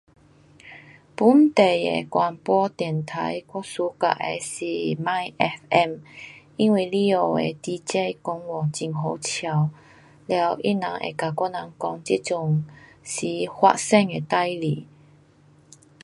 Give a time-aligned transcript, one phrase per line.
[1.15, 4.65] 本地的广播电台我 suka 的是
[4.99, 5.99] my.fm
[6.57, 9.69] 因为里下的 DJ 讲话很好笑，
[10.25, 12.65] 了他人会跟我人讲这阵
[13.03, 13.27] 时
[13.61, 14.87] 发生的事情。